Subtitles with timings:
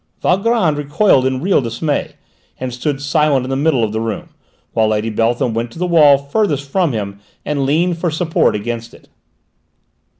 [0.23, 2.13] Valgrand recoiled in real dismay,
[2.59, 4.29] and stood silent in the middle of the room,
[4.73, 8.95] while Lady Beltham went to the wall farthest from him and leaned for support against
[8.95, 9.09] it.